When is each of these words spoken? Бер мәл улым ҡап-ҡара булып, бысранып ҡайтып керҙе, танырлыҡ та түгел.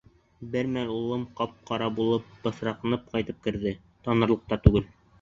Бер 0.53 0.71
мәл 0.77 0.93
улым 0.93 1.25
ҡап-ҡара 1.41 1.91
булып, 2.01 2.33
бысранып 2.49 3.15
ҡайтып 3.15 3.47
керҙе, 3.49 3.79
танырлыҡ 4.09 4.47
та 4.53 4.65
түгел. 4.69 4.95